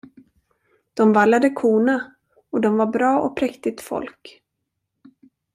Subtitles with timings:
[0.93, 2.15] De vallade korna,
[2.49, 4.41] och de var bra och präktigt folk.